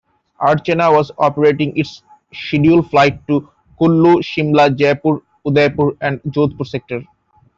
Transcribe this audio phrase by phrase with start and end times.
[0.41, 2.01] Archana was operating its
[2.33, 3.47] schedule flight to
[3.79, 7.03] Kullu, Shimla, Jaipur, Udaipur and Jodhpur sector.